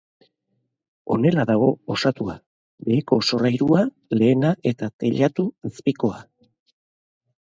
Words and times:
Honela 1.15 1.43
dago 1.49 1.67
osatua: 1.95 2.37
beheko 2.87 3.19
solairua, 3.27 3.83
lehena 4.21 4.53
eta 4.73 4.89
teilatu 5.03 5.45
azpikoa. 5.71 6.17